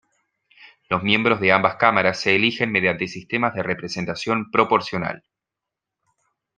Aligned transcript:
Los 0.89 1.03
miembros 1.03 1.39
de 1.39 1.51
ambas 1.51 1.75
cámaras 1.75 2.19
se 2.19 2.35
eligen 2.35 2.71
mediante 2.71 3.07
sistemas 3.07 3.53
de 3.53 3.61
representación 3.61 4.49
proporcional. 4.49 5.23